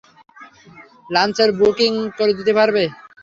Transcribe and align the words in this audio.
লাঞ্চের 1.09 1.49
বুকিং 1.59 1.91
করে 2.17 2.31
দিতে 2.37 2.53
পারবে? 2.57 2.83